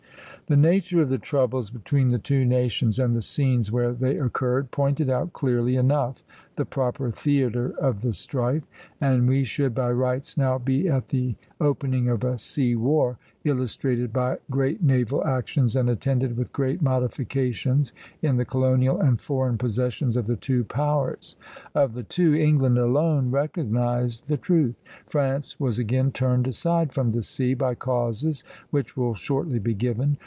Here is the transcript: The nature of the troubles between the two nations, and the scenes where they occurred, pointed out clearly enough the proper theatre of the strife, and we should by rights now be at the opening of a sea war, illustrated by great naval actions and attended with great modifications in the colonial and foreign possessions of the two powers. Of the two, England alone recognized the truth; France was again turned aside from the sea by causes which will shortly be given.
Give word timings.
The 0.47 0.57
nature 0.57 1.01
of 1.01 1.07
the 1.07 1.17
troubles 1.17 1.69
between 1.69 2.09
the 2.09 2.19
two 2.19 2.43
nations, 2.43 2.99
and 2.99 3.15
the 3.15 3.21
scenes 3.21 3.71
where 3.71 3.93
they 3.93 4.19
occurred, 4.19 4.69
pointed 4.69 5.09
out 5.09 5.31
clearly 5.31 5.77
enough 5.77 6.23
the 6.57 6.65
proper 6.65 7.09
theatre 7.09 7.73
of 7.79 8.01
the 8.01 8.11
strife, 8.11 8.63
and 8.99 9.29
we 9.29 9.45
should 9.45 9.73
by 9.73 9.89
rights 9.93 10.35
now 10.35 10.57
be 10.57 10.89
at 10.89 11.07
the 11.07 11.35
opening 11.61 12.09
of 12.09 12.25
a 12.25 12.37
sea 12.37 12.75
war, 12.75 13.17
illustrated 13.45 14.11
by 14.11 14.39
great 14.49 14.83
naval 14.83 15.23
actions 15.23 15.73
and 15.77 15.89
attended 15.89 16.35
with 16.35 16.51
great 16.51 16.81
modifications 16.81 17.93
in 18.21 18.35
the 18.35 18.43
colonial 18.43 18.99
and 18.99 19.21
foreign 19.21 19.57
possessions 19.57 20.17
of 20.17 20.25
the 20.27 20.35
two 20.35 20.65
powers. 20.65 21.37
Of 21.73 21.93
the 21.93 22.03
two, 22.03 22.35
England 22.35 22.77
alone 22.77 23.31
recognized 23.31 24.27
the 24.27 24.35
truth; 24.35 24.75
France 25.07 25.61
was 25.61 25.79
again 25.79 26.11
turned 26.11 26.45
aside 26.45 26.91
from 26.91 27.13
the 27.13 27.23
sea 27.23 27.53
by 27.53 27.73
causes 27.73 28.43
which 28.69 28.97
will 28.97 29.15
shortly 29.15 29.57
be 29.57 29.73
given. 29.73 30.17